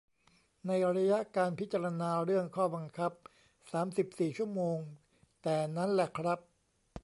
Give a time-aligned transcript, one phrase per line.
[0.67, 3.11] ในระยะการพิจารณาเรื่องข้อบังคับ
[3.71, 4.77] สามสิบสี่ ชั่วโมง
[5.43, 6.39] แต่นั้นแหละครับ